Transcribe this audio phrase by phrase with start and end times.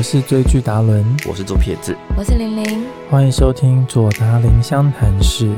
[0.00, 5.54] 我是追剧达伦，我是左撇子，我是玲玲，欢迎收听左达林相谈室。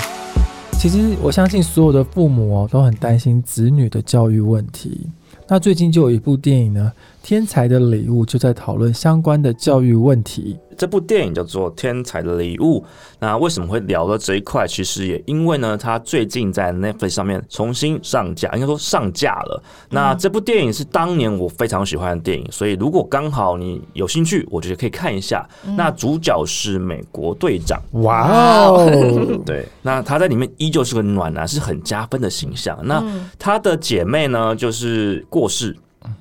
[0.73, 5.07] 其实我相信所有的父母哦都很担心子女的教育问题。
[5.47, 6.91] 那最近就有一部电影呢，
[7.25, 10.59] 《天才的礼物》，就在讨论相关的教育问题。
[10.83, 12.81] 这部电影叫做《天才的礼物》。
[13.21, 14.67] 那为什么会聊到这一块？
[14.67, 19.63] 其实也因为呢，它最近在 Netflix 上面重新上架，应该说上架了。
[19.91, 25.49] 那这部电影是当年我非常喜欢的电影，所以如果刚好你有兴趣，我觉得可以看一下。
[25.77, 28.91] 那主角是美国队长，哇哦！
[29.47, 32.77] 对，那他在里面依旧是个暖男，是很加分的形象。
[32.83, 33.01] 那
[33.39, 35.77] 他的姐妹呢，就是过世，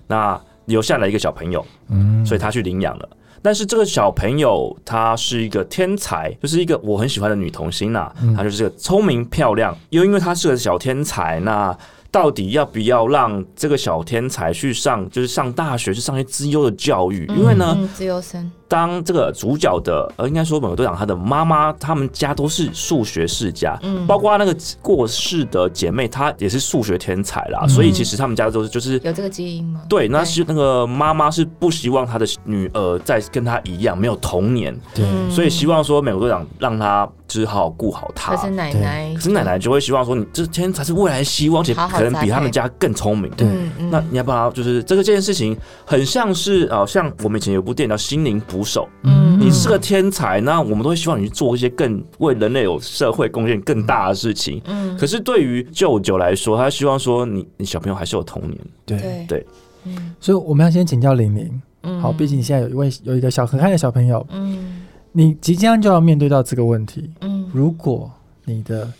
[0.05, 3.09] 那留下了一个小朋友，嗯，所以他去领养了。
[3.41, 11.75] 但是这个小朋友她是一个天才，就是一个我很喜欢的女童星呐，她就是个聪明漂亮，又因为她是个小天才，那
[12.11, 17.25] 到底要不要让这个小天才去上，就是上大学，去上一些资优的教育？
[17.29, 18.51] 因为呢，资优生。
[18.67, 29.81] 当这个主角的，呃，应该说美国队长他的妈妈，他们家都是数学世家，嗯，包括那个过世的姐妹，她也是数学天才啦，所以其实他们家都是就是有这个基因吗？
[29.89, 38.35] 对，那是那个妈妈是不希望她的女儿再跟她一样没有童年，对，所以希望说美国队长让她就是好好顾好他。
[38.35, 43.47] 可是奶奶，可是奶奶就会希望说你这天才是未来希望，且可能比他们家更聪明，对，
[43.89, 54.61] 那你要不要就是这个这件事情很像是啊，像我们以前有部电影叫《心灵捕手》，嗯，你是个天才，那我们都会希望你去做一些更为人类有社会贡献更大的事情。
[54.65, 58.57] 嗯，可是对于舅舅来说，他希望说你你小朋友还是有童年。
[58.85, 59.25] 对。
[59.27, 59.45] 对，
[59.85, 61.61] 嗯，所以我们要先请教玲玲。
[61.83, 64.25] 嗯，好，毕竟你现在有一位有一个小可爱的小朋友。
[64.29, 64.80] 嗯，
[65.11, 67.09] 你即将就要面对到这个问题。
[67.21, 68.11] 嗯，如果
[68.45, 68.91] 你的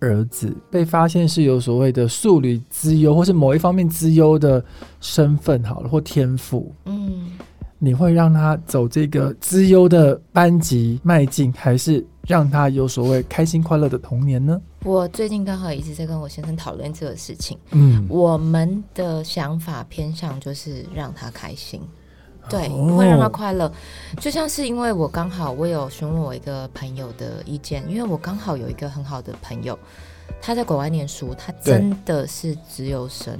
[0.00, 4.64] 儿子被发现是有所谓的数理之优，或是某一方面之优的
[5.00, 6.72] 身份，好了，或天赋。
[6.84, 7.32] 嗯。
[7.76, 14.58] 你会让他走这个之优的班级迈进，还是让他有所谓开心快乐的童年呢？
[14.84, 17.58] 我最近刚好一直在跟我先生讨论这个事情。
[17.72, 21.78] 嗯，我们的想法偏向就是让他开心，
[22.48, 23.70] 对，会让他快乐。
[24.20, 29.78] 就像是因为我刚好我有询问我一个朋友的意见，因为我刚好有一个很好的朋友，
[30.40, 33.38] 他在国外念书，他真的是自由生。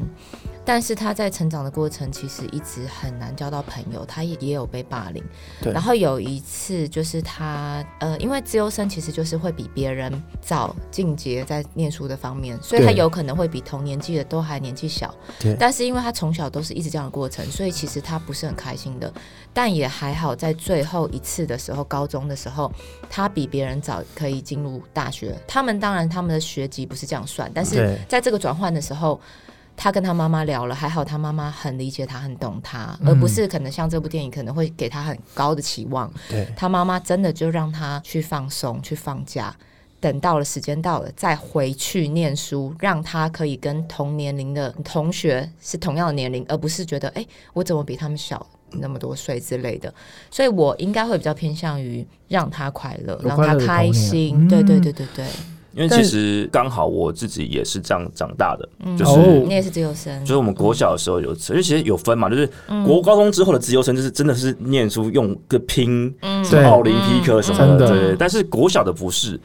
[0.65, 5.23] 但是他在成长的过程，其实一直很难交到朋友，他也也有被霸凌。
[5.61, 5.73] 对。
[5.73, 10.11] 然后有一次，就是他呃，因为自由生其实就是会比别人
[10.41, 15.15] 早进阶在念书的方面，所以他有可能会比同年纪的都还年纪小。
[15.39, 15.55] 对。
[15.61, 19.13] 但是因为他从小都是一直这样的过程，所以其实他不是很开心的。
[19.53, 22.73] 但也还好，在最后一次的时候，高中的时候，
[23.11, 25.37] 他比别人早可以进入大学。
[25.47, 29.21] 他们当然他们的学籍不是这样算，但是在这个转换的时候。
[29.77, 36.11] 他跟他妈妈聊了，还好他妈妈很理解他，很懂他，而不是可能像这部电影可能会给他很高的期望。
[36.29, 39.55] 对，他妈妈真的就让他去放松，去放假，
[40.01, 49.93] 等到了时间到了再回去念书，让他可以跟同年龄的同学是同样的年龄，而不是觉得哎，我怎么比他们小那么多岁之类的。
[50.31, 54.49] 所以我应该会比较偏向于让他快乐，让他开心。
[54.49, 55.27] 对对对对对。
[55.75, 62.49] 因为其实刚好我自己也是这样长大的，就是你也是自由生，就是我们国小的时候有，因为其实有分嘛，就是
[62.85, 66.15] 国高中之后的自由生，就是真的是念书用个拼，
[66.45, 68.17] 什么奥林匹克什么的，对。
[68.17, 69.39] 但是国小的不是，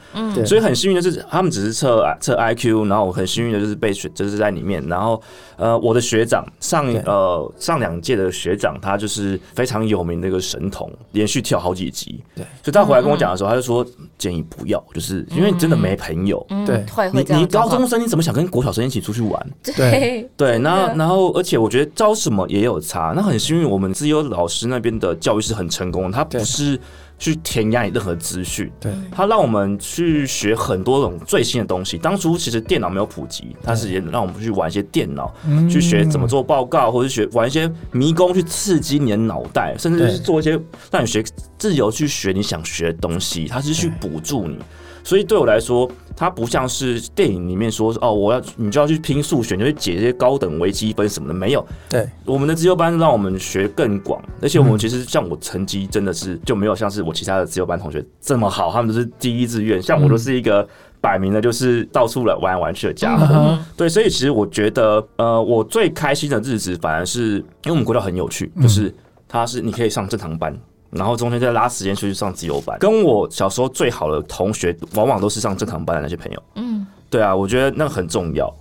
[0.46, 4.86] 所以很幸运的是，他们只是测测 IQ，然后我很幸运的就是被选，就是在里面。
[4.88, 5.22] 然后
[5.58, 12.24] 呃，我的学长上呃上两届的学长，他就是非常有名的一个神童，连续跳好几级。
[12.36, 13.86] 对，所以他回来跟我讲的时候，他就说
[14.18, 16.40] 建议不要，就是因为真的没朋友。
[16.50, 19.48] 有对，你你高中生你怎么想跟国小生一起出去玩？
[19.64, 23.14] 对对，然后然后而且我觉得招什么也有差。
[23.16, 26.80] 那很幸运，我们自由老师那边的教育是很成功，他不是
[27.18, 31.98] 去填压你任何资讯，对他让我们去学很多种最新的东西。
[31.98, 35.34] 当初其实电脑没有普及，他是也让我们去玩一些电脑，
[35.70, 40.60] 去学怎么做报告，或者学玩一些迷宫去刺激你的脑袋，甚至是做一些
[40.92, 41.24] 让你学
[41.58, 43.48] 自由去学你想学的东西。
[43.48, 44.58] 他是去补助你。
[45.04, 51.66] 所以对我来说，它不像是电影里面说哦，我要你就要去拼数学，就去解这些高等微积分什么的，没有。
[51.90, 60.68] 对，我们的自由班让我们学更广，而且我们其实像我成绩真的是就没有像是我其他的自由班同学这么好，他们都是第一志愿，像我都是一个
[61.02, 63.58] 摆明了就是到处来玩来玩去的家伙。
[63.78, 68.94] 对，所以其实我觉得，呃，我最开心的日子反而是因为我们国家很有趣，就是
[69.28, 70.56] 它是你可以上正常班。
[70.92, 76.44] 然后中间再拉时间出去上自由班，跟我小时候最好的同学，往往都是上正常班的那些朋友。
[76.56, 78.54] 嗯，对啊，我觉得那很重要。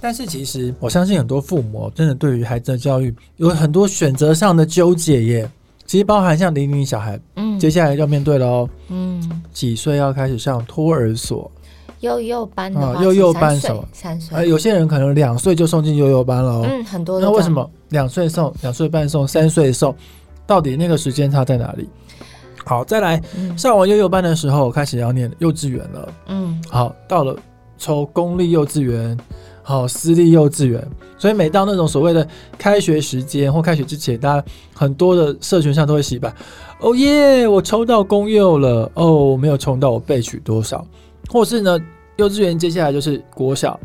[0.00, 5.50] 但是其实我相信很多父母真的对于孩子的教育有很多选择上的纠结耶。
[5.86, 11.50] 其实包含像零零小孩，嗯，接下来要面对了哦，嗯，几岁要开始上托儿所？
[12.00, 13.86] 幼幼班啊，幼幼班什么？
[13.92, 14.36] 三岁。
[14.36, 16.66] 哎，有些人可能两岁就送进幼幼班了哦。
[16.68, 17.20] 嗯，很多。
[17.20, 19.94] 那为什么两岁送、两岁半送、三岁送？
[20.46, 21.88] 到底那个时间差在哪里？
[22.64, 23.20] 好，再来
[23.56, 26.12] 上完幼幼班的时候，开始要念幼稚园了。
[26.28, 27.36] 嗯，好，到了
[27.76, 29.18] 抽公立幼稚园，
[29.62, 30.86] 好，私立幼稚园。
[31.18, 34.44] 所以每到那种所谓的开学时间或开学之前，大家
[34.74, 36.32] 很多的社群上都会洗白。
[36.80, 38.90] 哦耶，我抽到公幼了。
[38.94, 40.86] 哦，我没有抽到，我备取多少？
[41.28, 41.78] 或是呢，
[42.16, 43.78] 幼稚园接下来就是国小，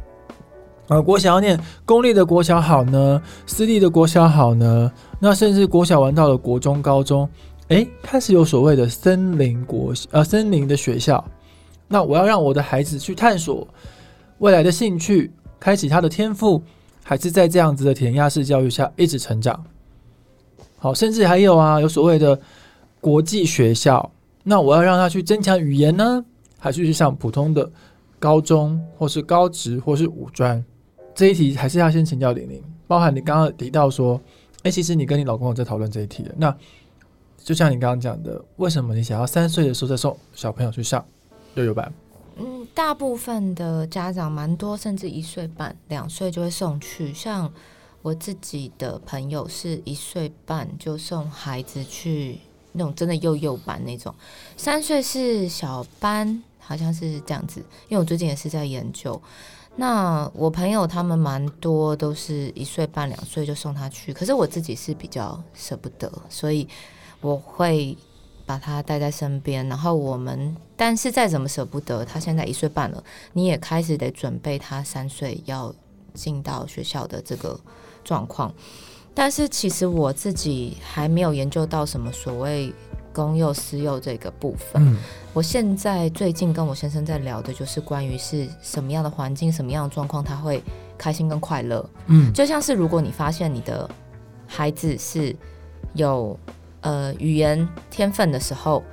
[0.88, 7.28] 啊，国小要念公立的国小好呢，私立的国小好呢，那甚至国小玩到了国中、高中，
[7.68, 11.24] 哎，开始有所谓的森林国，呃，森林的学校，
[11.90, 13.68] 那我要让我的孩子去探索
[14.38, 15.30] 未来的兴趣，
[15.60, 16.64] 开启他的天赋，
[17.04, 19.62] 还是在这样子的填鸭式教育下一直成长？
[20.78, 22.40] 好，甚至还有啊，有所谓的
[23.02, 24.10] 国际学校，
[24.44, 26.24] 那我要让他去增强语言呢？
[26.58, 27.70] 还是去上普通的
[28.20, 30.64] 高中，或是高职，或是五专？
[31.18, 32.64] 这一题还是要先请教玲玲。
[32.86, 34.22] 包含你刚刚提到说，
[34.62, 36.32] 哎，其实你跟你老公有在讨论这一题的。
[36.38, 36.56] 那
[37.44, 41.04] 就像你刚刚讲的，为什么你想要三岁的时候再送小朋友去上
[41.56, 41.92] 幼幼班？
[42.38, 47.12] 嗯，大部分的家长蛮多，甚至一岁半、两岁就会送去。
[47.12, 47.52] 像
[48.04, 52.38] 我自己的朋友是一岁半就送孩子去。
[52.74, 54.14] 那种真的幼幼班那种，
[54.56, 57.60] 三岁是小班，好像是这样子。
[57.88, 59.20] 因为我最近也是在研究，
[59.80, 66.68] 那我朋友他们蛮多都是一岁半、两岁就送他去，可是我自己是比较舍不得，所以
[67.22, 67.96] 我会
[68.44, 69.68] 把他带在身边。
[69.68, 73.04] 然后我们，但是再怎么舍不得，他现在一岁半了，
[73.34, 75.72] 你也开始得准备他三岁要
[76.16, 77.60] 进到学校的这个
[78.04, 78.52] 状况。
[79.14, 82.74] 但是其实我自己还没有研究到什么所谓
[83.26, 84.82] 公幼私幼这个部分。
[84.82, 84.98] 嗯，
[85.34, 90.64] 我现在最近跟我先生在聊的就是关于是什么样的环境、什么样的状况他会
[90.98, 91.90] 开心跟快乐。
[92.08, 93.90] 嗯，就像是如果你发现你的
[94.46, 95.36] 孩子是
[95.94, 96.40] 有
[96.82, 98.84] 呃语言天分的时候，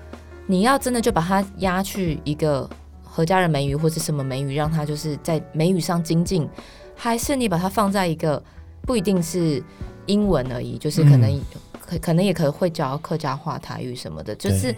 [0.46, 2.68] 你要真的就把他压去一个
[3.02, 6.48] 何家人美语或者什么美语，让他就是在美语上精进，
[6.96, 8.42] 还是你把他放在一个
[8.82, 9.62] 不一定是。
[10.06, 11.32] 英文而已，就是可能
[11.84, 14.74] 可可能也可能会教客家话、台语什么的，就是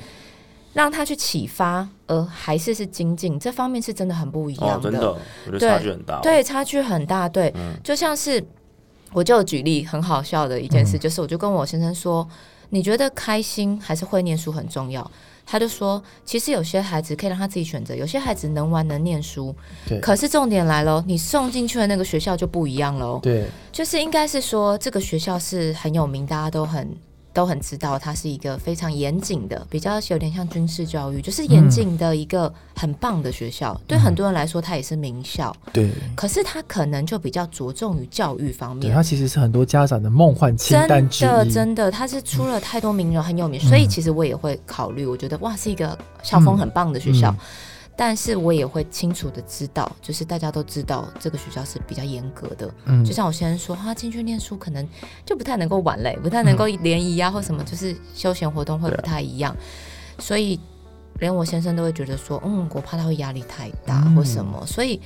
[0.72, 5.12] 让他去启发，而还是是精进这方面是真的很不一样的，真的，
[5.46, 8.44] 我觉得差距很大，对，差距很大，对，就像是
[9.12, 12.28] 我就举例很好笑的一件事，就是我就跟我先生说，
[12.70, 15.08] 你觉得开心还是会念书很重要？
[15.46, 19.54] 他就说，其实有些孩子可以让他自己选择，有些孩子能玩能念书，
[19.88, 20.00] 对。
[20.00, 23.46] 可是重点来了，你送进去的那个学校就不一样喽，对。
[23.70, 26.94] 就是应该是说，这个学校是很有名，大家都很。
[27.36, 33.78] 都很知道，它是一个非常严谨的，比较有点像军事教育，就是严谨的一个很棒的学校。
[33.86, 35.54] 对很多人来说，它也是名校。
[35.70, 38.90] 对，可是它可能就比较着重于教育方面。
[38.90, 41.28] 它其实是很多家长的梦幻清单之一。
[41.28, 43.60] 真的，真的，它是出了太多名人，很有名。
[43.60, 47.36] 所以其实我也会考虑，我觉得哇，是一个校风很棒的学校。
[47.96, 52.70] 但是我也会清楚的知道，就是大家都知道这个学校是比较严格的。
[52.84, 54.86] 嗯，就像我先生说，他进去念书可能
[55.24, 59.56] 就不太能够玩嘞，不太能够联谊啊或什么，就是休闲活动会不太一样。
[60.18, 60.60] 所以
[61.18, 65.00] 连我先生都会觉得说，嗯，我怕他会压力太大或什么，所以。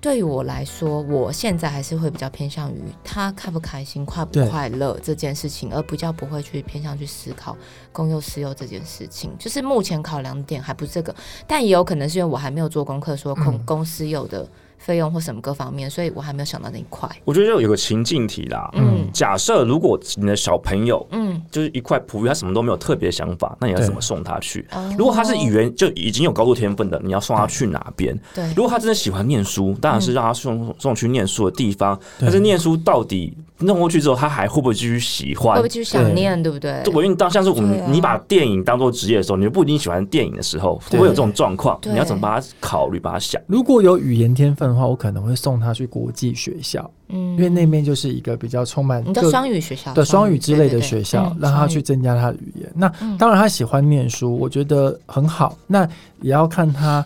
[0.00, 7.56] 对于我来说，我现在还是会比较偏向于他开不开心、快不快乐这件事情，而比较不会去偏向去思考
[7.92, 9.30] 公幼私幼这件事情。
[9.38, 11.14] 就是目前考量点还不是这个，
[11.46, 14.48] 但也有可能是因为我还没有做功课，说公公司有的。
[14.78, 17.08] 费用或什么各方面，所以我还没有想到那一块。
[17.24, 18.70] 我觉得就有个情境题啦。
[18.74, 24.66] 嗯，假设如果你的小朋友，嗯，就是一块璞玉，他什么都没有特别想法，那你要怎么送他去？
[24.96, 28.18] 如果他是语言就已经有高度天分的，你要送他去哪边？
[28.34, 28.48] 对。
[28.54, 31.98] 如果他真的喜欢念书，当然是让他送送去念书的地方。
[32.20, 35.56] 但是念书到底弄过去之后，他还会不会继续喜欢？
[35.56, 36.40] 会不会继续想念？
[36.40, 36.80] 对不对？
[36.94, 41.76] 我因为当像是我们，你把电影当做职业的时候，你就不一定喜欢电影的时候，会不会有这种状况？
[41.82, 43.00] 你要怎么把它考虑？
[43.00, 43.42] 把它想？
[43.48, 44.68] 如果有语言天分。
[44.68, 52.70] 的话，我可能会送他去国际学校，嗯，因为那边就是一个比较充满你的双语学校的双语之类的学校，让他去增加他的语言。
[52.74, 52.86] 那
[53.18, 55.56] 当然，他喜欢念书，我觉得很好。
[55.66, 55.88] 那
[56.20, 57.02] 也要看他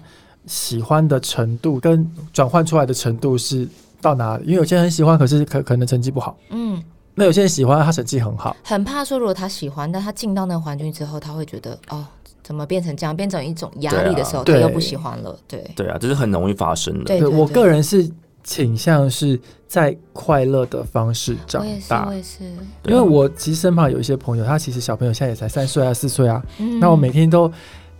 [0.46, 3.68] 喜欢的程度跟转换出来的程度是
[4.02, 4.44] 到哪里。
[4.44, 6.82] 因为有些人喜欢，可是可可能成绩不好，嗯。
[7.14, 8.54] 那有些人喜欢，他成绩很好。
[8.62, 12.04] 很怕说，如果他喜欢，但他进到那个环境之后，他会觉得哦。
[12.44, 13.16] 怎么变成这样？
[13.16, 15.38] 变成一种压力的时候，他又不喜欢了。
[15.46, 17.04] 对对啊，这是很容易发生的。
[17.04, 18.10] 对我个人是
[18.42, 22.04] 倾向是在快乐的方式长大。
[22.08, 22.42] 我也是，
[22.84, 26.42] 因为我其实身旁有一些朋友，他其实小朋友现在也才三岁啊、四岁啊。
[26.80, 27.50] 那我每天都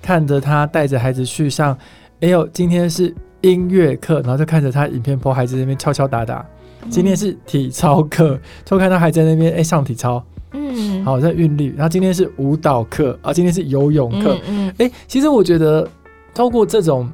[0.03, 1.79] 看着他带着孩子去上，
[2.21, 6.45] 哎呦，今天是音乐课，然后就看着他影片播孩子那边敲敲打打。
[6.91, 11.73] 今天是体操课，就看他还在那边哎上体操，嗯，好在韵律。
[11.77, 15.89] 然后今天是舞蹈课啊，今天是游泳课，嗯，哎，其实我觉得
[16.35, 17.09] 透过这种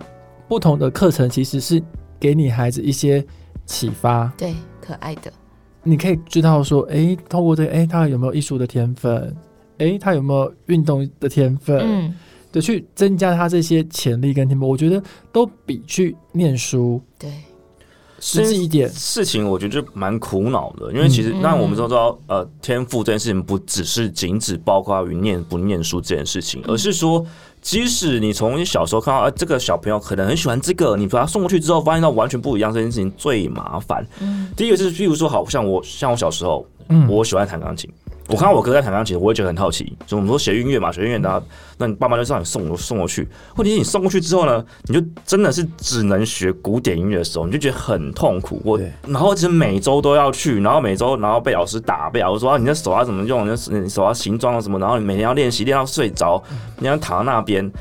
[0.49, 1.83] 不同的课程，其实是
[2.19, 3.23] 给你孩子一些
[3.67, 5.31] 启发，对，可爱的，
[5.83, 9.37] 你可以知道说，哎，透过这，哎，他有没有艺术的天分？
[9.77, 11.79] 哎，他有没有运动的天分？
[11.79, 12.15] 嗯，
[12.53, 15.03] 的去增加他这些潜力跟天赋，我觉得
[15.33, 17.31] 都比去念书，对。
[18.21, 27.25] 实际一点事情，我觉得就蛮苦恼的，因为其实那我们都知道，呃，天赋这件事情不只是仅只包括于念不念书这件事情，而是说，
[27.63, 34.05] 即使你从你小时候看到，啊，这个小朋友可能很喜欢这个，你把他送过去之后，发现到完全不一样，这件事情最麻烦。
[34.57, 36.67] 第一个是，譬如说，好像我像我小时候，
[37.09, 37.91] 我喜欢弹钢琴。
[38.29, 39.97] 我看到我哥在弹钢琴，我也觉得很好奇。
[40.07, 41.43] 所以我们说学音乐嘛，学音乐的，
[41.79, 43.27] 那你爸妈就让你送我送过去。
[43.57, 48.61] 问题是你送过去之后呢，你就真的是只能学古典音乐的时候，你就觉得很痛苦。
[48.67, 56.43] 我然后其实每周都要去，然后每周然后被老师打，被老师说啊，你的手要怎么用，你的手要形状什么，然后你每天要练习，练到睡着，
[56.77, 57.73] 你要躺在那边，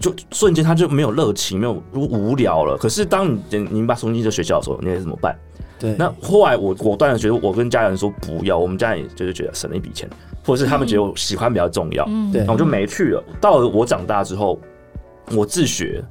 [0.00, 2.74] 就瞬间他就没有热情，没有无聊了。
[2.78, 5.38] 可是当你你把送进这学校的时候，你该怎么办？
[5.80, 10.06] 对，那后来我果断的觉得，我跟家人说不要，我们家人就是觉得省了一笔钱，
[10.44, 13.24] 或者是他们觉得我喜欢比较重要，对，我就没去了。
[13.40, 14.60] 到了我长大之后，
[15.34, 16.04] 我自学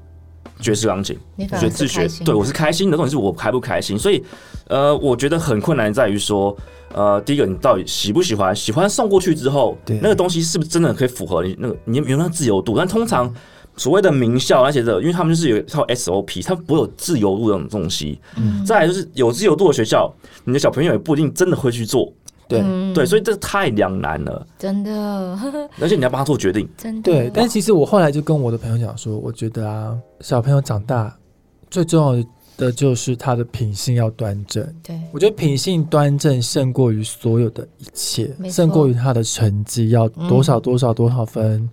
[0.60, 1.16] 爵士钢琴，
[1.60, 3.98] 学自学，对我是开心的，重点是我开不开心。
[3.98, 4.24] 所以，
[4.68, 6.58] 呃，我觉得很困难在于说，
[6.94, 8.56] 呃，第一个你到底喜不喜欢？
[8.56, 12.76] 喜欢送过去之后，那个东西是不是真的可以符合你那个你有没有那自由度？
[12.76, 13.32] 但通常。
[13.80, 18.20] 所谓的名校那些的，因为他们就是有一套 SOP，他不会有自由度这种东西。
[18.36, 22.12] 嗯，再来就是有自由度的学校，你的小朋友也不一定真的会去做。
[22.50, 22.62] 对
[22.94, 24.92] 对，所以这太两难了，真的。
[25.80, 27.12] 而且你要帮他做决定，真的。
[27.12, 31.16] 对，但其实我后来就跟我的朋友讲说，我觉得啊，小朋友长大
[31.70, 32.28] 最重要的。
[32.60, 35.00] 的就是他的品性要端正，对。
[35.14, 41.68] 我觉得品性端正胜过于所有的一切，胜过于他的成绩要多少多少多少分，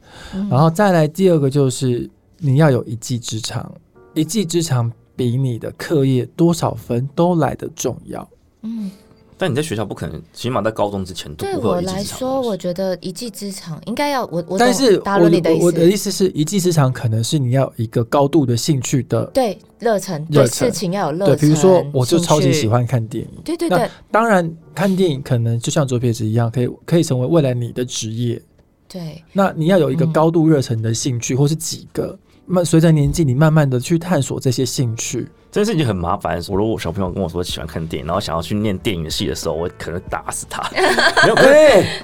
[0.48, 3.70] 然后再来第二个就是你要有一技之长，
[4.14, 8.26] 一技之长比你的课业多少分都来得重要，
[8.62, 8.90] 嗯。
[9.38, 14.58] 但你在学校不可能，起码在高中之前都不会对我来说，我觉得一技之长应该要我我。
[14.58, 21.36] 但是我的我的意思是一技之长，可能是你要一个高度的兴趣的对热忱，对事情要有热忱。
[21.36, 23.30] 对，比如说，我就超级喜欢看电影。
[23.44, 23.88] 对对对。
[24.10, 28.40] 当然，看电影可能就像左撇子一样，可以可以成为未来你的职业。
[28.88, 29.22] 对。
[29.32, 32.18] 那你要有一个高度热忱的兴趣，或是几个。
[32.46, 35.28] 慢随着年纪，你慢慢的去探索这些兴趣。
[35.50, 36.38] 这件事情很麻烦。
[36.48, 40.62] 我如果小朋友跟我说喜欢看电影，然后想要去念电影系的时候，我可能打死他。
[41.24, 41.34] 没有，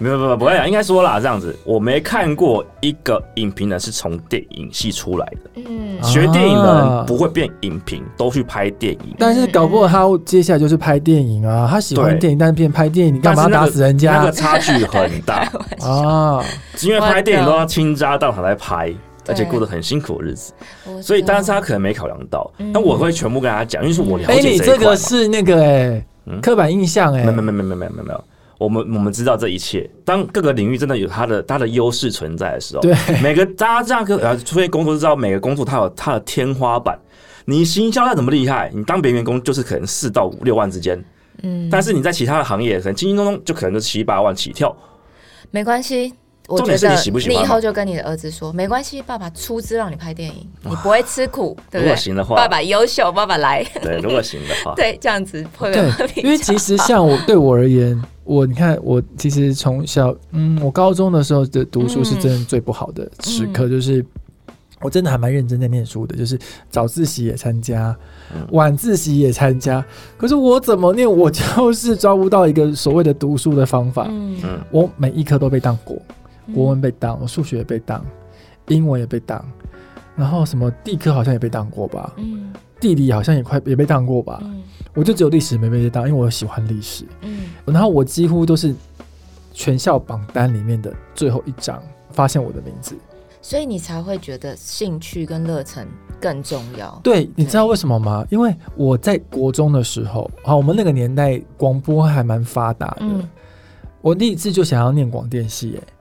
[0.01, 0.67] 没有，没有，不会讲。
[0.67, 5.63] 应该说啦，这样子，我没看过一个影评人是从电影系出来的。
[5.67, 9.15] 嗯，学电影的人不会变影评，都去拍电影。
[9.19, 11.69] 但是搞不好他接下来就是拍电影啊。
[11.71, 14.17] 他喜欢电影，但是变拍电影，你干嘛打死人家？
[14.17, 15.47] 那个差距很大
[15.87, 16.43] 啊！
[16.81, 18.91] 因为拍电影都要倾家荡产来拍。
[19.29, 20.53] 而且过得很辛苦的日子，
[21.01, 25.69] 所以当时他可能没考量到，那、我会全部跟他讲，因为是我了解这一块、你这个是那个哎、
[26.27, 28.25] 欸，刻板印象哎、欸，没没没没没没没有，
[28.59, 36.99] 我们我们知道这一切，当各个领域真的有它的它的优势存在的时候，对，每个大家这样跟，除非工作知道每个工作它有它的天花板，
[37.45, 41.03] 你行销再怎么厉害，你当别员工就是可能四到五六万之间，
[41.43, 44.75] 嗯，但是你在其他的行业可能轻轻松松就可能就七八万起跳。
[45.51, 46.15] 没关系，
[46.49, 51.97] 我觉得你以后就跟你的儿子说，没关系，爸爸出资让你拍电影，你不会吃苦，对不对？
[51.97, 53.65] 行的话，爸爸优秀，爸爸来。
[53.81, 55.73] 对，如果行的话，对，这样子会
[56.17, 64.05] 因为其实像我对我而言，我你看我其实从小，嗯，我高中的时候的读书是真的最不好的时刻，就是
[64.81, 66.37] 我真的还蛮认真在念书的，就是
[66.69, 67.97] 早自习也参加，
[68.51, 69.83] 晚自习也参加，
[70.19, 75.97] 可是我怎么念，我就是抓不到一个所谓的读书的方法，嗯，我每一科都被当过。
[76.55, 78.05] 国文被当，我数学也被当，
[78.69, 79.45] 英文也被当，
[80.17, 84.63] 然后什么地科好像也被当过吧，嗯，地理好像也快也被当过吧，嗯，
[84.95, 88.75] 我就只有历史没被当，因为我喜欢历史，嗯，然后我几乎都是
[89.53, 92.95] 全校榜单里面的最后一张发现我的名字，
[93.41, 95.87] 所以你才会觉得兴趣跟热忱
[96.21, 97.01] 更重要。
[97.03, 98.25] 对，你知道为什么吗？
[98.31, 103.29] 因为我在国中的时候，好，我们那个年代广播还蛮发达的，
[104.01, 105.93] 我第一次就想要念广电系，哎。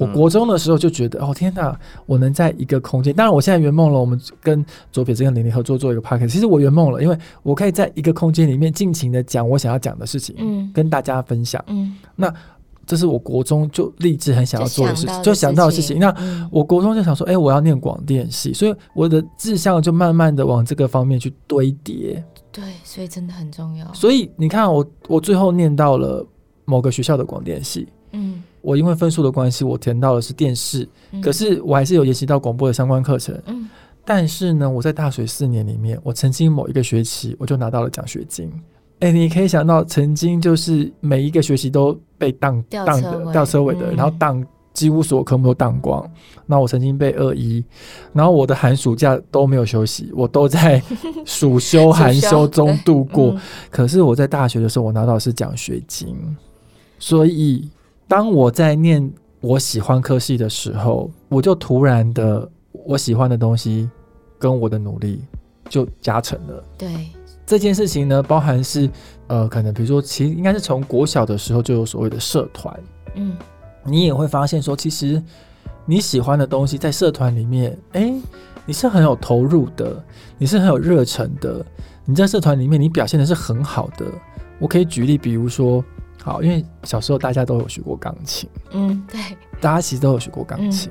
[0.00, 4.00] 我国中的时候就觉得，哦天哪，我能在一个空间，当然我现在圆梦了。
[4.00, 12.32] 我们跟左撇子跟玲玲合作做一个 p a r k 其实我圆梦了，因为我可以在一个空间里面尽情的讲我想要讲的事情，嗯，跟大家分享，嗯，那。
[12.86, 16.00] 这是我国中就立志很想要做的事情，就想到的事情。
[16.00, 16.12] 那
[16.50, 22.24] 我国中就想说，哎，我要念广电系，所以我的志向就慢慢的往这个方面去堆叠。
[22.50, 23.86] 对，所以真的很重要。
[23.94, 26.26] 所以你看，我我最后念到了
[26.64, 30.88] 某个学校的广电系，嗯，我因为分数的关系，我填到的是电视，
[31.22, 33.38] 可是我还是有研习到广播的相关课程。
[33.46, 33.68] 嗯，
[34.04, 38.50] 但是呢，我在大学四年里面，我曾经某一个学期，我就拿到了奖学金。
[39.00, 46.06] 哎，你可以想到，曾经就是每一个学期都被当当的吊车尾的，然后当几乎所有科目都当光。
[46.44, 47.64] 那我曾经被二一，
[48.12, 50.82] 然后我的寒暑假都没有休息，我都在
[51.24, 53.34] 暑休寒休中度过。
[53.70, 56.14] 可是我在大学的时候，我拿到的是奖学金。
[56.98, 57.66] 所以
[58.10, 59.08] 当我在念
[59.40, 63.88] 我喜欢科系的时候，我就突然的我喜欢的东西
[64.36, 65.24] 跟我的努力
[65.68, 66.64] 就加成了。
[66.76, 66.88] 对。
[67.46, 68.90] 这件事情呢，包含是，
[69.28, 72.76] 呃，可能比如说，其实应该是从国小的时候就有所谓的社团，
[73.14, 73.36] 嗯，
[73.84, 75.22] 你也会发现说，其实
[75.86, 78.12] 你喜欢的东西在社团里面，哎，
[78.66, 80.04] 你是很有投入的，
[80.36, 81.64] 你是很有热忱的，
[82.04, 84.04] 你在社团里面你表现的是很好的。
[84.58, 85.84] 我可以举例，比如说，
[86.22, 89.20] 好，因为小时候大家都有学过钢琴，嗯，对，
[89.60, 90.90] 大家其实都有学过钢琴，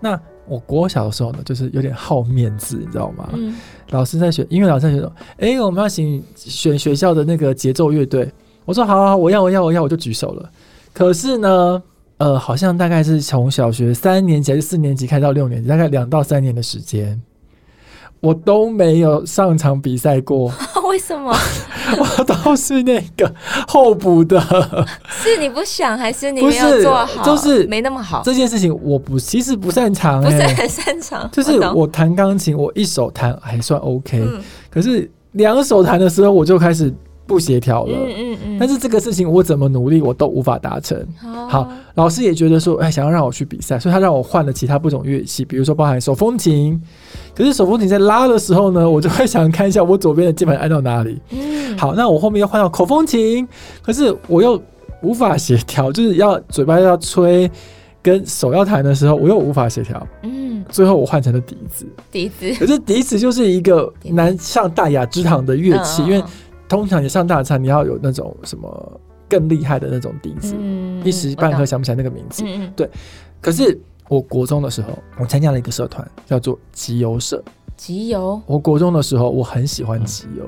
[0.00, 0.18] 那。
[0.50, 3.28] 我国小的时候呢，就是有点好面子，你知道吗？
[3.34, 3.54] 嗯。
[3.90, 8.32] 老师在学音乐，老师在选说：“哎，我们要请选学校的那个节奏乐队。”
[8.64, 10.50] 我说：“好，好，好，我要，我要，我要，我就举手了。”
[10.94, 11.82] 可是呢，
[12.16, 17.20] 呃，好像大概是从小学三年级还是四年级开到六年级，大概两到三年的时间。
[18.20, 20.50] 我都没有上场比赛过，
[20.88, 21.32] 为什么？
[21.98, 23.32] 我都是那个
[23.68, 24.40] 候补的。
[25.22, 27.22] 是你不想，还是你没有做好？
[27.22, 28.22] 就是没那么好。
[28.24, 31.28] 这件事情我不，其实不擅长，不是很擅长。
[31.30, 34.26] 就是我弹钢琴，我一手弹还算 OK，
[34.70, 36.92] 可是两手弹的时候，我就开始。
[37.28, 40.98] 不协调了，嗯嗯嗯，但是这个事情我怎么努力我都无法达成。
[41.48, 46.80] 好，老师也觉得说，哎，想要让我去比赛，所以他让我换了其他不同乐器，比如说包含手风琴。
[47.34, 51.20] 可是手风琴在拉的时候呢，我就会想看一下我左边的键盘按到哪里。
[51.30, 53.46] 嗯，好，那我后面要换到口风琴，
[53.82, 54.60] 可是我又
[55.02, 57.48] 无法协调， 就是要嘴巴要吹，
[58.02, 60.04] 跟手要弹的时候，我又无法协调。
[60.22, 61.86] 嗯，最后我换成了笛子。
[62.10, 66.22] 笛子，可是笛子就是一个难上大雅之堂的乐器，因为。
[66.68, 70.54] 通常你上大餐，你要有那种什么更厉害的那种笛子，
[71.02, 72.44] 一时半刻想不起来那个名字。
[72.76, 72.88] 对，
[73.40, 73.78] 可是
[74.08, 77.42] 我国中的时候，我参加了一个社团，叫做集邮社。
[77.76, 78.40] 集邮。
[78.44, 80.44] 我国中的时候，我很喜欢集邮。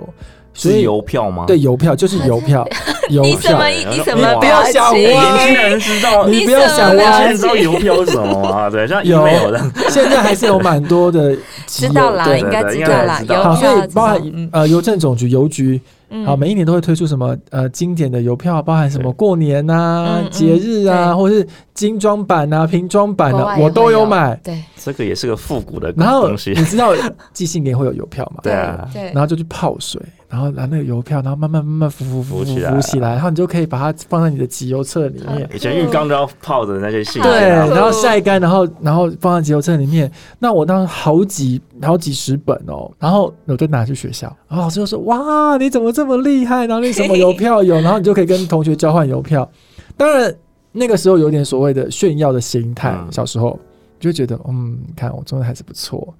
[0.53, 1.45] 所以邮票吗？
[1.47, 2.67] 对，邮票就是 邮票。
[3.09, 3.69] 你什么？
[3.69, 4.35] 你什么？
[4.41, 8.69] 不要想我年轻人知道，你不要想我知道邮票是什么吗？
[8.69, 11.37] 对，像有的，现在还是有蛮多的。
[11.67, 13.23] 知道啦，应该知道啦。
[13.43, 15.81] 好，所以包含呃邮政总局邮局。
[16.25, 24.35] 好，每一年都会推出什么呃经典的邮票，包含什么过年啊、节日啊，或者是精装版啊、瓶装版的，我都有买。
[24.43, 26.51] 对，这个也是个复古的东西。
[26.59, 26.93] 你知道
[27.33, 28.41] 寄信年会有邮票吗？
[28.43, 30.01] 对啊，然后就去泡水。
[30.31, 35.51] 然后拿那个邮票，然后慢慢慢慢浮浮浮浮浮起来，然后你就可以把它放在你的集邮册里面。
[35.53, 40.09] 以前浴缸都要泡的那些信，对，然后晒干，然后然后放在集邮册里面。
[40.39, 46.65] 那我当时好几好几十本哦，然后我就拿去学校，然后老师就说：“哇，你怎么这么厉害？
[46.65, 47.81] 然后你什么邮票有？
[47.81, 49.51] 然后你就可以跟同学交换邮票。”
[49.99, 50.33] 当然
[50.71, 53.59] 那个时候有点所谓的炫耀的心态，小时候
[53.99, 56.15] 就觉得嗯，看我做的还是不错。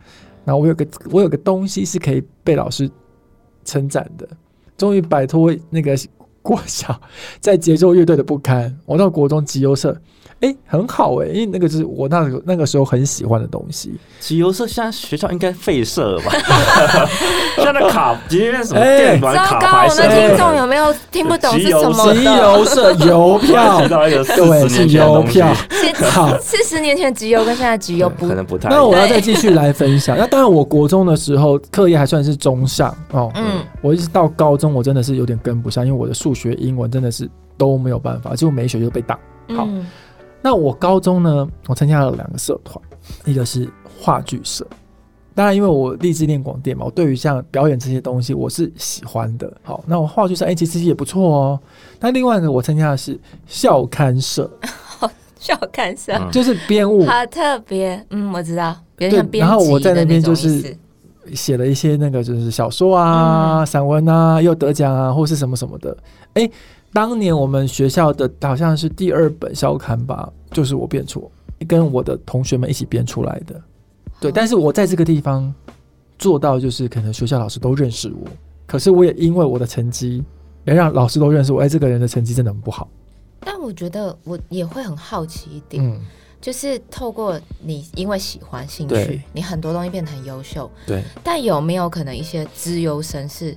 [0.45, 2.91] 然后我有个我有个东西是可以被老师。
[3.65, 4.29] 成长的，
[4.77, 5.97] 终于摆脱那个
[6.43, 7.01] 过小
[7.41, 10.01] 在节奏乐队的不堪，我到国中集邮社。
[10.41, 13.93] 哎，很好哎，因为那个是我那个那个时候很喜欢的东西。
[14.21, 16.33] 集邮社现在学校应该废社了吧？
[17.57, 20.03] 现在卡今天什么电玩卡牌社？
[20.03, 22.15] 我们听众有没有听不懂是什么？
[22.15, 25.55] 集邮社邮票，对，是邮票。
[26.11, 28.71] 好，四十年前集邮跟现在集邮不 可能不太。
[28.71, 30.17] 那我要再继续来分享。
[30.17, 33.31] 那当然，我国中的时候课业还算是中上哦。
[33.35, 39.19] 嗯，我一直到高中，我真的是有点跟不上，因为我的数学、英文真的是都没有办法，就每一学就被挡。
[39.55, 39.69] 好。
[40.43, 42.83] 那我高中呢，我参加了两个社团，
[43.27, 43.69] 一个是
[44.01, 44.67] 话剧社，
[45.35, 49.53] 当然因为我立志练广电嘛，我对于像表演这些东西我是喜欢的。
[49.63, 51.61] 好，那我话剧社哎，其实也不错哦。
[52.01, 54.51] 那另外一个我参加的是校刊社，
[55.39, 58.03] 校刊社就是编务，好特别。
[58.09, 58.75] 嗯，我知道。
[58.97, 60.75] 对，然后我在那边就是
[61.35, 65.95] 写了一些那个就是小说啊、散文啊，又得奖啊，或是什么什么的。
[66.33, 66.51] 哎。
[66.93, 71.31] 当年我们学校的好像是第二本校刊吧，就是我编出，
[71.69, 73.61] 跟我的同学们一起编出来的。
[74.21, 75.55] 对，但是我在这个地方
[76.19, 78.29] 做到，就是可能学校老师都认识我，
[78.67, 80.23] 可是我也因为我的成绩，
[80.65, 81.61] 也让老师都认识我。
[81.61, 82.89] 哎，这个人的成绩真的很不好。
[83.39, 86.01] 但我觉得我也会很好奇一点，
[86.41, 90.71] 就是透过你因为喜欢兴趣，你很多东西变得很优秀。
[90.87, 91.03] 对。
[91.23, 93.57] 但有没有可能一些资优生是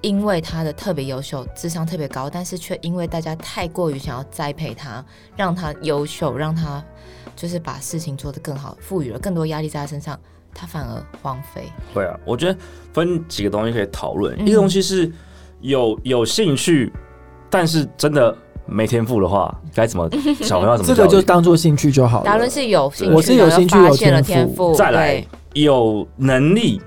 [0.00, 5.04] 因为他的特别优秀，智商特别高，但是却因为大家太过于想要栽培他，
[5.36, 6.82] 让他优秀，让他。
[7.36, 10.18] 就是把事情做得更好，赋予了更多压力在他身上，
[10.52, 11.62] 他反而荒废。
[11.94, 12.58] 会啊，我觉得
[12.92, 14.36] 分几个东西可以讨论。
[14.44, 15.08] 一个东西是
[15.60, 16.92] 有有兴趣，
[17.48, 20.90] 但是真的没天赋的话，该怎么小朋友怎么？
[20.92, 22.24] 这个就当做兴趣就好了。
[22.24, 24.74] 达伦是有兴趣，我是有兴趣有天赋。
[24.74, 26.82] 再来有能力，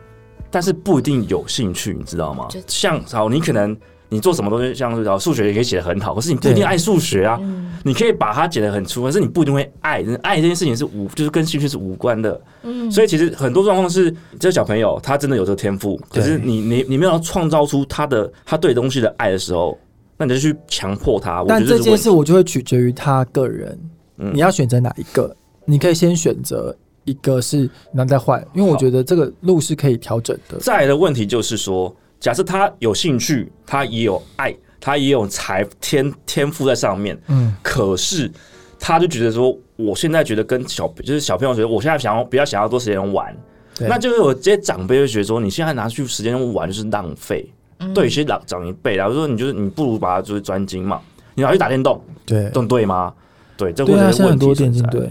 [0.51, 2.47] 但是不一定有兴趣，你知道吗？
[2.67, 3.75] 像好，你可能。
[4.13, 7.39] 你做什么东西，像是数学也可以写的很好，可是你不一定爱数学啊。
[7.81, 10.03] 你可以把它写的很粗，可是你不一定会爱。
[10.21, 12.41] 爱这件事情是无，就是跟兴趣是无关的。
[12.63, 19.79] 嗯，所以其实很多状况是，这个小朋友他真的有这个天赋，可是你你你没有创造出他的他对东西的爱的时候，
[20.17, 21.45] 那你就去强迫他。
[21.47, 23.79] 但这件事我就会取决于他个人，
[24.17, 25.33] 你要选择哪一个？
[25.63, 30.57] 你可以先选择一个是，然后再换，因为我觉得这个路是可以调整的。
[30.59, 31.95] 再来的问题就是说。
[32.21, 38.31] 假设他有兴趣，他也有爱，他也有才天天赋在上面，嗯，可是
[38.79, 43.35] 他就觉得说，我现在觉得跟小就是小朋友觉得，我现在想要比较想要多时间玩，
[43.79, 47.51] 那就是有这些长辈就觉得说，你现在拿去时间玩就是浪费，
[47.91, 51.01] 对，有些老长一辈，然后说你就是你不如把它就是专精嘛，
[51.33, 53.11] 你拿去打电动，对，动对吗？
[53.57, 55.09] 对，这会是很多电竞队，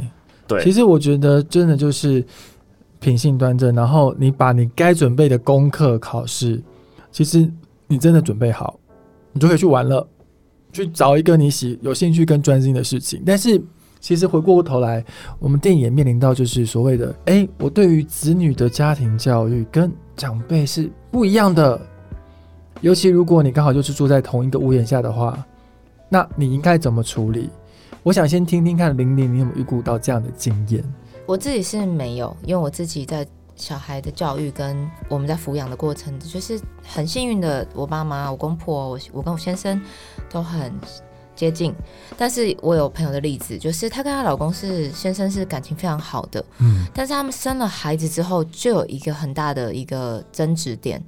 [0.62, 2.24] 其实我觉得真的就是
[2.98, 6.60] 品性端正，然后你把你该准备的功课考试。
[7.12, 7.50] 其实
[7.86, 8.78] 你真的准备好，
[9.32, 10.06] 你就可以去玩了，
[10.72, 13.22] 去找一个你喜有兴趣跟专心的事情。
[13.26, 13.60] 但是
[14.00, 15.04] 其实回过头来，
[15.38, 21.80] 我们电影也面临到就是所谓的，哎，我对于子女的家庭教育跟长辈是不一样的。
[22.80, 25.36] 尤其如果你刚好就是住在同一个屋檐下的话，
[26.08, 27.50] 那你应该怎么处理？
[28.02, 30.84] 我想先听听看玲玲，你有没有预估到这样的经验？
[31.26, 33.26] 我自己是没有，因为我自己在。
[33.56, 39.78] 小孩的教育跟我们在抚养的过程，就是很幸运的，我爸妈、我公婆、我我跟我先生
[40.30, 40.72] 都很
[41.36, 41.74] 接近。
[42.16, 51.04] 但是我有朋友的例子，就是她跟她老公是先生是感情非常好的，嗯，但是他们生了孩子之后，就有一个很大的一个争执点，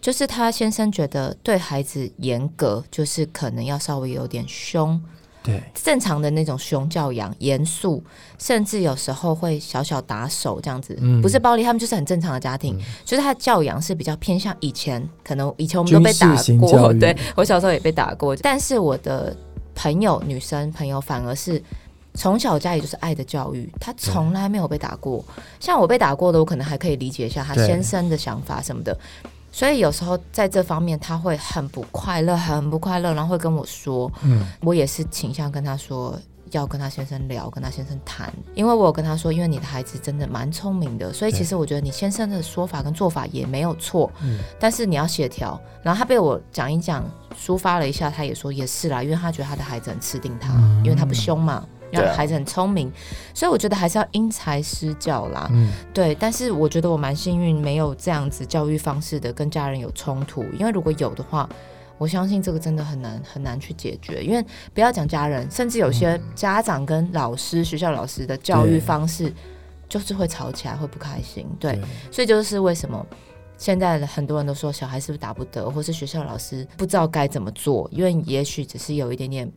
[0.00, 5.00] 就是他先生觉得对孩子严格，就是可能要稍微有点凶。
[5.42, 8.02] 对，正常的那种熊教养，严肃，
[8.38, 19.36] 甚至有时候会小小打手这样子，不是暴力，他们就是很正常的家庭，就是他教养是比较偏向以前，可能以前我们都被打过， 对我小时候也被打过，但是我的
[19.74, 21.60] 朋友女生朋友反而是
[22.14, 25.24] 从小家里就是爱的教育，他从来没有被打过，
[25.58, 28.96] 像我被打过的，我可能还可以理解一下他先生的想法什么的。
[29.52, 36.18] 所以有时候在这方面他会很不快乐，很不快乐，然后会跟我说，嗯，我也是倾向跟他说
[36.52, 45.60] 要跟他先生聊，跟他先生谈，因为我有跟他说，因为你的孩子真的蛮聪明的，所以其实我觉得你先生的说法跟做法也没有错，嗯，但是你要协调。
[45.82, 47.04] 然后他被我讲一讲，
[47.38, 51.66] 抒发了一下，他也说也是啦，因为他觉得他的孩子很吃定他，因为他不凶嘛。
[51.92, 52.90] 让孩子很聪明，
[53.34, 55.46] 所以我觉得还是要因材施教啦。
[55.52, 56.14] 嗯，对。
[56.14, 60.44] 但是我觉得我蛮幸运，没有这样子教育方式的跟家人有冲突。
[60.58, 61.48] 因为如果有的话，
[61.98, 64.22] 我相信这个真的很难很难去解决。
[64.24, 69.32] 因为不要讲家人，甚至有些家长跟老师、学校老师的教育方式，
[69.88, 71.46] 就是会吵起来，会不开心。
[71.60, 71.78] 对，
[72.10, 73.06] 所以就是为什么
[73.58, 77.88] 现在很多人都说小孩是不是打不得，或是学校老师不知道该怎么做？
[77.92, 79.52] 因为也许只是有一点点。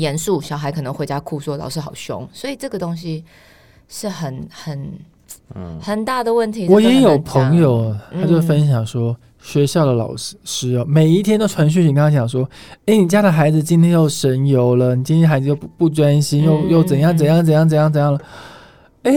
[0.00, 3.24] 严肃，小孩可能回家哭说老师好凶，所以这个东西
[3.88, 4.90] 是很很
[5.54, 6.66] 嗯很大的问题。
[6.68, 12.48] 我也有朋友，他就分享说，学校的老师师哦，每一天都传讯息跟他讲说，
[12.86, 18.20] 哎，你家的孩子今天又神游了，你今天孩子又不不专心，又又怎样怎样怎样怎样怎样了？
[19.04, 19.12] 哎，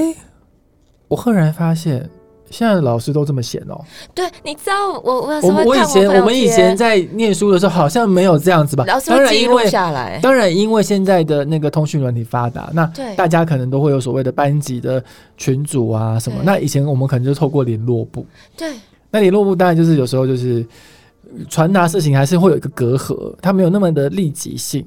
[1.07, 2.09] 我赫然发现。
[2.53, 3.81] 现在的老师都这么闲哦？
[4.13, 8.85] 对，你知道我我我我以前我们以前在念书的时候好像没有这样子吧？
[8.87, 10.19] 老师会记录下来。
[10.21, 12.85] 当然，因为现在的那个通讯软体发达，那
[13.15, 15.03] 大家可能都会有所谓的班级的
[15.35, 16.37] 群组啊什么。
[16.43, 18.23] 那以前我们可能就透过联络部。
[18.55, 18.73] 对。
[19.09, 20.65] 那联络部当然就是有时候就是
[21.49, 24.85] 传达事情还是会有一个隔阂，它没有那么的立即性。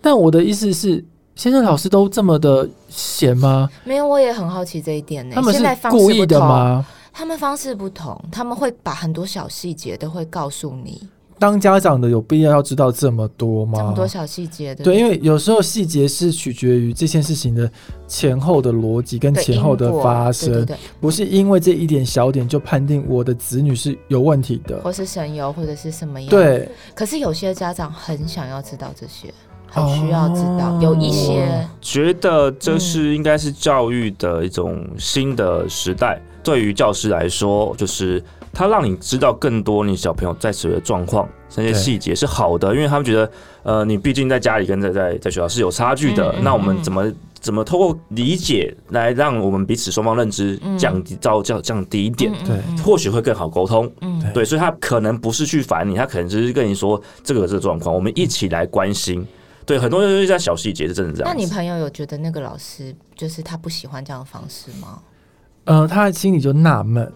[0.00, 3.68] 但我的意思是，现在老师都这么的闲吗？
[3.82, 5.34] 没有，我也很好奇这一点呢。
[5.34, 6.86] 他们是故意的吗？
[7.18, 11.08] 他们方式不同，他们会把很多小细节都会告诉你。
[11.38, 13.78] 当家长的有必要要知道这么多吗？
[13.78, 17.70] 这么多小细节的，对，因为有时候细节是取决于这件事情的
[18.06, 20.66] 前后的逻辑跟前后的发生，
[21.00, 26.28] 不是因为这一点小点就判定我的子女是有问题的，或是神游或者是什么样。
[26.28, 29.32] 对，可是有些家长很想要知道这些。
[29.68, 36.22] 很需要知道，有一些觉得这是应该是教育的一种新的时代。
[36.46, 43.30] 对于教师来说，就是他让你知道更多你小朋友在学的状况，这些细节是好的，因为他们觉得，
[43.64, 46.32] 呃，你毕竟在家里跟在在在学校是有差距的。
[46.42, 52.32] 那我们怎么怎么透过理解来让我们彼此双方认知降低到降降低一点？
[52.44, 53.90] 对，或许会更好沟通。
[54.02, 59.26] 嗯，对，所以他可能不是去烦你，他可能只是跟你说这个这个状况，我们一起来关心。
[59.64, 61.34] 对，很多人是在小细节是真的这样。
[61.34, 65.00] 那你朋友有觉得那个老师就是他不喜欢这样的方式吗？
[65.66, 67.12] 呃，他心里就纳闷。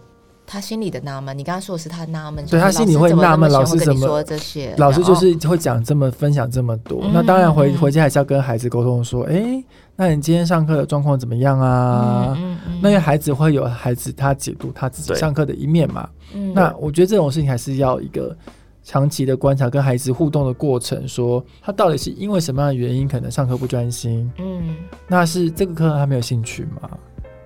[0.46, 4.74] 他心里的纳闷，你刚刚说的是他纳闷，对他心里会纳闷，老师怎么说这些？
[4.78, 7.08] 老师就是会讲这么分享这么多。
[7.12, 9.62] 那当然回回家还是要跟孩子沟通说，哎，
[9.94, 12.36] 那你今天上课的状况怎么样啊？
[12.82, 16.08] 那些孩子会有孩子他解读他自己上课的一面嘛。
[16.52, 18.36] 那我觉得这种事情还是要一个。
[18.82, 24.28] 长期的观察跟孩子互动的过程，说他到底是因为什么样的原因可能上课不专心？
[24.38, 24.74] 嗯，
[25.06, 26.88] 那是这个课他没有兴趣吗？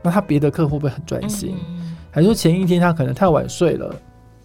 [0.04, 1.56] 那他别的课会不会很专心？
[2.10, 3.92] 还是说前一天他可能太晚睡了，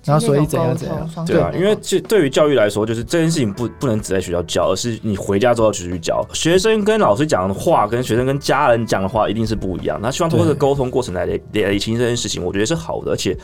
[0.06, 1.26] 然后所以怎样怎样？
[1.26, 6.26] 对啊，因为这对于教育来说，就是这件事情不不能只在学校教，而是你回家之后继续教。
[6.34, 10.00] 学生跟老师讲的话，跟学生跟家人讲的话一定是不一样。
[10.02, 13.38] 那希望通过这个沟通过程来理清这件事情，我觉得是好的，而且。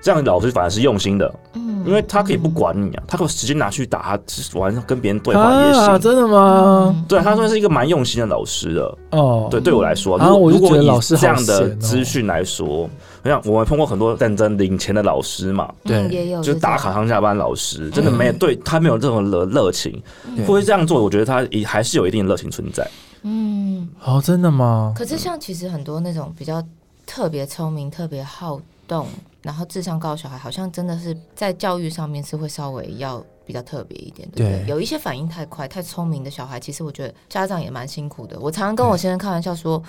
[0.00, 6.00] 这样老师反而是用心的，嗯，因为他可以不管你啊，他可以直接拿去打，他玩跟别人对话也行。
[6.00, 7.04] 真的吗？
[7.08, 8.98] 对，他算是一个蛮用心的老师的。
[9.10, 12.88] 哦，对，对我来说，如果以这样的资讯来说，
[13.24, 20.00] 我想我们碰过很多认真领钱的老师嘛，对，也有，就打卡上下班老师，真的没有对他没有这种热热情，
[20.46, 22.88] 不会这样做，我觉得他也还是有一定的热情存在。
[23.22, 24.94] 嗯，哦，真的吗？
[24.96, 26.62] 可是像其实很多那种比较
[27.04, 29.06] 特别聪明、特别好动。
[29.40, 34.66] 然后智商高的小孩好像真的是在教育上面是会稍微要比较特别一点，对不对？
[34.66, 38.38] 有一些反应太快、太聪明的小孩，其实我觉得家长也蛮辛苦的。
[38.40, 39.80] 我常常跟我先生开玩笑说，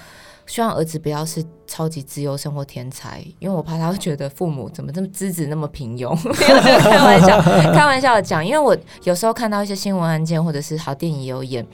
[0.45, 6.15] 希望儿子不要是超级自优生活天才，因为我怕他会觉得父母怎么这么资质那么平庸。
[6.33, 11.65] 开玩笑，开玩笑的讲，因为我有时候看到一些新闻案件或者是好电影有演，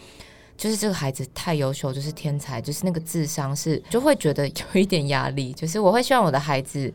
[0.58, 5.52] 就是这个孩子太优秀，就是天才，就是那个智商是就会觉得有一点压力。
[5.54, 6.92] 就是我会希望我的孩子。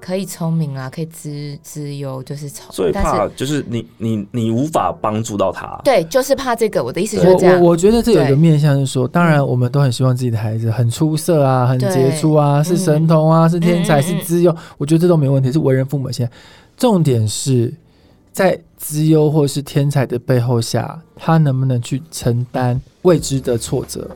[0.00, 5.78] 可以聪明啊，可以资资优，就是最怕就是你你你无法帮助到他。
[5.84, 6.82] 对，就是怕这个。
[6.82, 7.60] 我的意思就是这样。
[7.60, 14.54] 我我觉得这有一个面向是说，当然我们都很希望自己的孩子很出色啊，很杰出啊，是神童啊，是天才，是资优。
[14.78, 16.10] 我觉得这都没问题，是为人父母。
[16.10, 16.32] 现在
[16.76, 17.74] 重点是
[18.32, 24.08] 在资优或是天才的背后下，他能不能去承担未知的挫折？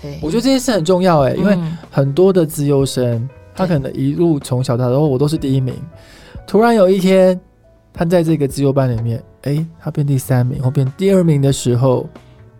[0.00, 1.58] 对，我觉得这件事很重要哎，因为
[1.90, 3.28] 很多的资优生。
[3.54, 5.74] 他可能一路从小到大，我都是第一名。
[6.46, 7.38] 突然有一天，
[7.92, 12.08] 他在这个自由班里面，哎，他变第三名或变第二名的时候，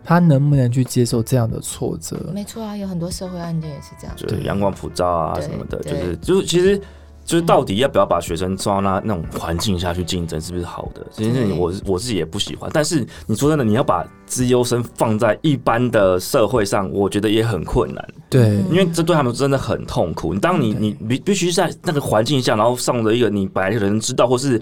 [0.03, 2.17] 他能不能去接受这样的挫折？
[2.33, 4.15] 没错啊，有很多社会案件也是这样。
[4.17, 6.81] 对，阳光普照啊什么的，就是就是其实。
[7.23, 11.05] 就是到底要不要把学生送到那那种环境下去竞争，是不是好的？
[11.11, 12.69] 这件事情我我自己也不喜欢。
[12.73, 18.07] 但是你说真的，你要把资优生放在一般的社会上，我觉得也很困难。
[18.29, 20.33] 对，因为这对他们真的很痛苦。
[20.35, 24.59] 当你你必必须在那个环境下，然后上了一个你本来人知道或是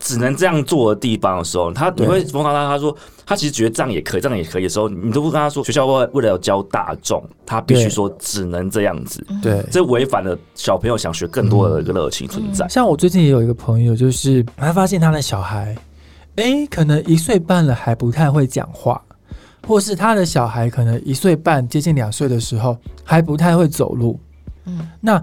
[0.00, 2.94] 只能这样做的地方的时候，他你会碰到他，他说。
[3.24, 9.24] 他其实觉得这样也可以，这样也可以的时候，你都不跟他说，学校为为了要教大众，他必须说只能这样子。
[9.40, 12.66] 对，这违反了小朋友想学更多的一个热情存在。
[12.68, 15.74] 像我最近也有一个朋友，就是他发现他的小孩，
[16.34, 19.00] 哎，可能一岁半了还不太会讲话，
[19.66, 24.18] 或是他的小孩可能一岁半接近两岁的时候还不太会走路。
[24.64, 25.22] 嗯，那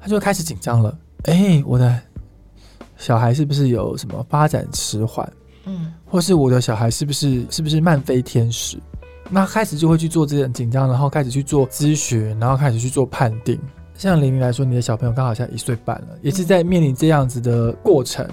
[0.00, 0.98] 他就开始紧张了。
[1.24, 1.98] 哎，我的
[2.96, 5.30] 小孩是不是有什么发展迟缓？
[5.64, 8.78] 嗯，或是我的小孩是不是是不是慢飞天使？
[9.28, 13.58] 那开始就会去做这种紧张，然后开始去做咨询，然后开始去做判定。
[13.94, 18.24] 像玲玲来说，你的小朋友刚好像一岁半了，也是在面临这样子的过程。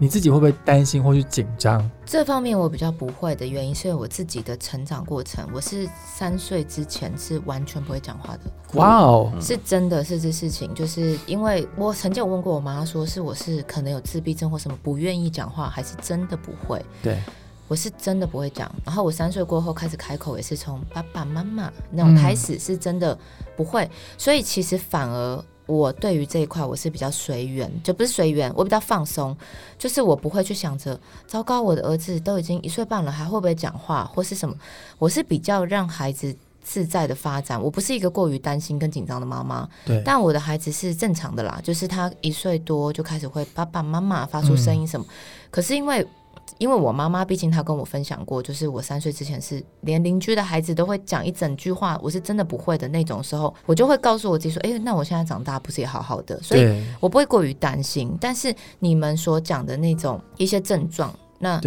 [0.00, 1.90] 你自己会不会担心或是紧张？
[2.06, 5.44] 这方面我比较不会的原因，是因为我自己的成长过程。
[5.52, 8.78] 我是三岁之前是完全不会讲话的。
[8.78, 16.80] 哇哦，是真的是这事情，就是因为我曾经有问过我妈，说是我是可能有自闭症或什么不愿意讲话，还是真的不会？
[17.02, 17.20] 对，
[17.66, 18.72] 我是真的不会讲。
[18.84, 23.18] 然后我三岁过后开始开口，也是从爸爸妈妈那种开始，是真的
[23.56, 23.90] 不会。
[24.16, 25.44] 所以其实反而。
[25.68, 29.36] 我对于这一块我是比较随缘，就不是随缘，我比较放松，
[29.78, 34.56] 就是我不会去想着，糟糕，我的儿子都已经一岁半了，还会不会讲话或是什么？
[34.98, 39.68] 我是比较让孩子自在的发展，我不是一个过于担心跟紧张的妈妈。
[39.84, 45.06] 对，但我的孩子是正常的啦，就是他一岁多就开始会爸爸妈妈发出声音什么，
[45.50, 46.04] 可是因为。
[46.58, 58.16] 因为我妈妈，毕竟她跟我分享过，就是我三岁之前是连邻居的孩子都会讲一整句话，我是真的不会的那种时候，我就会告诉我自己说：“哎，那我现在长大不是也好好的？”所以我不会过于担心。
[58.20, 61.60] 但是你们所讲的那种一些症状，那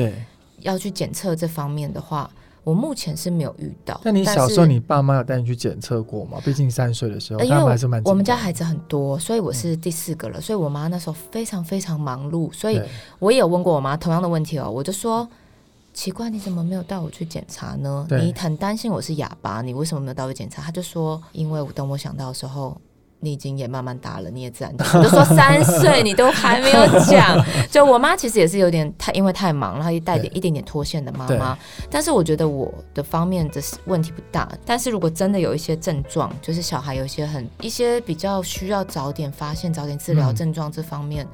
[0.60, 2.30] 要去检测这方面的话。
[2.64, 4.00] 我目前是没有遇到。
[4.04, 6.40] 那你小时候，你爸妈有带你去检测过吗？
[6.46, 8.02] 毕竟三岁的时候，因为还是蛮……
[8.06, 10.40] 我们家孩子很多，所以我是第四个了。
[10.40, 12.82] 所以我妈那时候非常非常忙碌，所以
[13.20, 14.70] 我也有问过我妈同样的问题哦。
[14.70, 15.28] 我就说，
[15.94, 18.06] 奇怪，你怎么没有带我去检查呢？
[18.12, 20.62] 你很担心我是哑巴，你为什么没有带我检查？
[20.62, 22.80] 她就说，因为等我想到的时候。
[23.22, 27.42] 你已经也慢慢大了，你也自然就说三岁你都还没有讲。
[27.72, 31.58] 就我妈其实也是有点太，因为太忙，然后带点一点点脱线的妈妈。
[31.90, 34.50] 但是我觉得我的方面的问题不大。
[34.66, 41.26] 但是如果真的有一些症状，就是小孩有一些很一些比较需要早点发现、早点治疗症状这方面。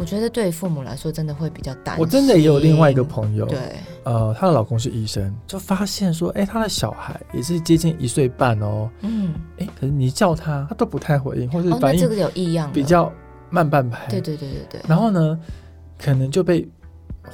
[0.00, 2.02] 我觉得对于父母来说，真的会比较担心。
[2.02, 3.58] 我真的也有另外一个朋友，对，
[4.04, 13.12] 呃，她的老公是医生，就发现说，哎，她的小孩也是接近一岁半哦，嗯，哎，可是你叫他，他都不太回应，或者反应这个有异样，比较
[13.50, 14.06] 慢半拍。
[14.08, 14.80] 对对对对对。
[14.88, 15.38] 然后呢，
[15.98, 16.66] 可能就被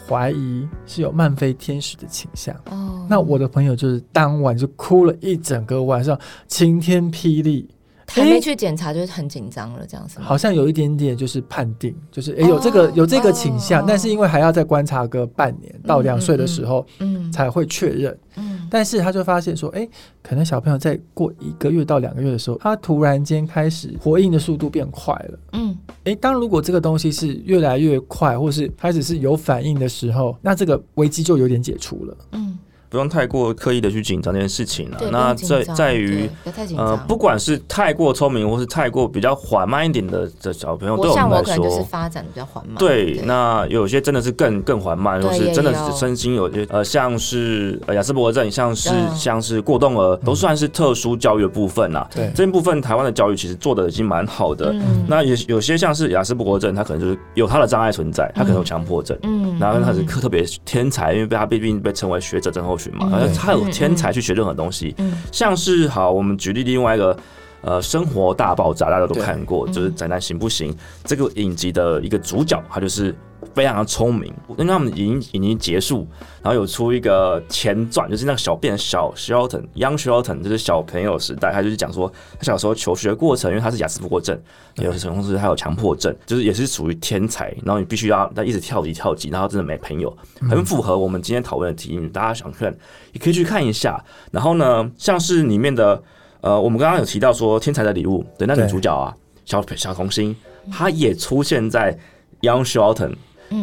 [0.09, 2.53] 怀疑是有慢飞天使的倾向。
[2.69, 3.07] 哦。
[3.09, 7.71] 那我的朋友就是当晚就哭了一整个晚上，晴天霹雳。
[8.09, 10.19] 还没去检查，就是很紧张了，这样子。
[10.21, 18.17] 好像有一点点，就是判定，就是哎有这个有这个倾向，但是因为还要再观察个半年到两岁的时候，嗯，才会确认。
[18.37, 19.89] 嗯，但是他就发现说，哎，
[20.23, 25.39] 可能小朋友在过一个月到两个月的时候，他突然间开始回应的速度变快了。
[25.53, 32.17] 嗯，哎，当如果这个东西是越来越快，或是开始是有反应的时候，那这个危机就有点解除了。
[32.33, 32.59] 嗯。
[32.89, 34.99] 不用太过刻意的去紧张这件事情了。
[35.11, 36.29] 那在在于
[36.77, 42.77] 呃，不管是太过聪明，或是太过比较缓慢一点的的小朋友，对我们来说，发展比较缓慢。
[42.77, 52.07] 对，那有些真的是更更缓慢，或是真的是身心有些呃，像是呃雅斯伯格症，像是像是过动儿，都算是特殊教育的部分呐。
[52.15, 54.73] 对，这部分台湾的教育其实做的已经蛮好的。
[55.09, 59.19] 那有有些像是雅斯伯格症，他可能就是有他的障碍存在，他可能有强迫症。
[59.23, 62.76] 嗯，然后他是特别天才，因为被他毕竟被称为学者症候。
[62.93, 64.95] 嘛，而他有天才去学任何东西，
[65.33, 67.17] 像是好，我们举例另外一个，
[67.61, 70.77] 呃，生活大爆炸，大家都看过，就是宅男行不行？
[71.05, 73.15] 这个影集的一个主角，他就是。
[73.57, 76.07] 非常的聪明，因为他们已经已经结束，
[76.43, 84.39] 然后有出一个前传，就是那个小变小 Shelton，Young Shelton，就是小朋友时代，他就是讲说他小时候求学过程，因为他是雅斯伯格症，
[84.75, 90.15] 有些同时他有强迫症，就是也是属于天才，然后你必须要他一直跳级跳级，然后真的没朋友，
[90.51, 92.71] 很符合我们今天讨论的题目，大家想看
[93.15, 93.99] 也可以去看一下。
[94.31, 96.03] 然后呢，像是里面的
[96.43, 99.17] 呃，我们刚刚有提到说天才的礼物的那女主角啊，
[99.47, 100.37] 小小童星，
[100.71, 101.99] 她也出现在
[102.43, 103.15] Young Shelton。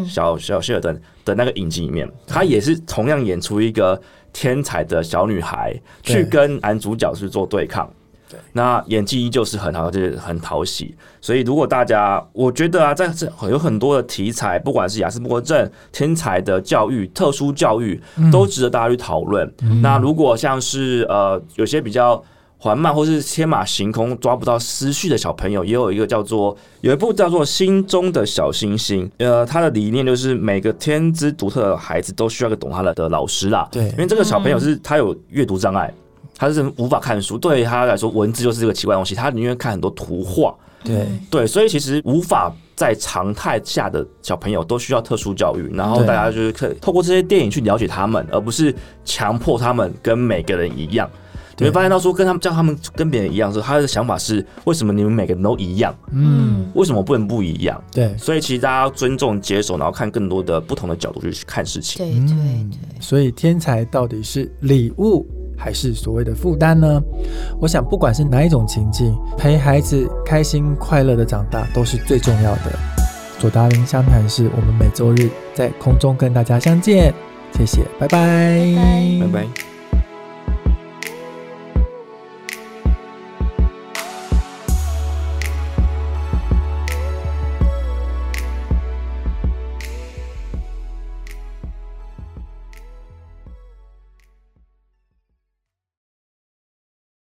[0.07, 7.89] 小小希尔顿的那个影集里面，他也是同样演出一个天才的小女孩，去跟男主角去做对抗。
[8.29, 10.95] 对，那演技依旧是很好，就是很讨喜。
[11.21, 19.51] 所以，如果大家，我觉得啊，在这有很多的题材，不管是雅思伯格症、天才的教育、特殊教育，都值得大家去讨论。
[19.81, 22.23] 那如果像是呃，有些比较。
[22.63, 29.05] 缓慢或是天马行空抓不到思绪的小朋友，也有一个叫做有一部叫做《心中的小星星》。
[29.17, 33.67] 呃，他的理念就是每个天资独特的孩子都需要个懂他的的老师啦。
[33.69, 35.93] 对，因为这个小朋友是他有阅读障碍，
[36.37, 40.55] 他是无法看书，对他来说文字就是这个奇怪东西，他宁愿看很多图画。
[40.85, 48.73] 对对，所以其实无法在常态下的小朋友都需要特殊教育，然后大家就是可以透过这些电影去了解他们，而不是
[49.03, 51.09] 强迫他们跟每个人一样。
[51.57, 55.95] 你会发现到说，跟他们叫他们跟别人一样，说他的想法是为什么你们每个人都一样？
[56.11, 57.81] 嗯，为什么不能不一样？
[57.91, 62.05] 对，所以其实大家要尊重、接受，然后看更多的不同的角度去看事情。
[62.05, 62.35] 对对
[62.71, 63.01] 对。
[63.01, 65.25] 所以天才到底是礼物
[65.57, 67.01] 还是所谓的负担呢？
[67.59, 72.71] 我想，不管是哪一种情境，陪孩子开心快乐的长大都是最重要的。
[73.39, 77.13] 左达林相谈室，我们每周日在空中跟大家相见，
[77.53, 78.73] 谢谢，拜拜，
[79.19, 79.72] 拜拜。